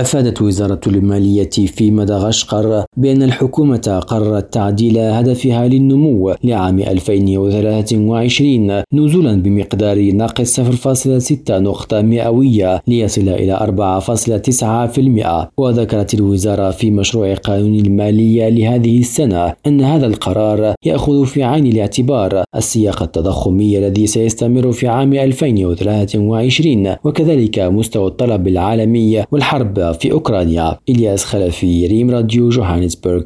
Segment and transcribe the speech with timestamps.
[0.00, 10.12] أفادت وزارة المالية في مدغشقر بأن الحكومة قررت تعديل هدفها للنمو لعام 2023 نزولا بمقدار
[10.12, 13.58] ناقص 0.6 نقطة مئوية ليصل إلى
[15.56, 21.66] 4.9% وذكرت الوزارة في مشروع قانون المالية لهذه السنة أن هذا القرار يأخذ في عين
[21.66, 30.78] الاعتبار السياق التضخمي الذي سيستمر في عام 2023 وكذلك مستوى الطلب العالمي والحرب في أوكرانيا
[30.88, 33.22] إلياس خلفي ريم راديو جوهانسبرغ.